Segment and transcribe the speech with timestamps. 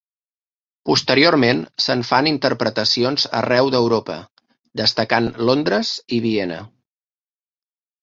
[0.89, 4.19] Posteriorment se'n fan interpretacions arreu d'Europa,
[4.85, 6.63] destacant Londres i Viena.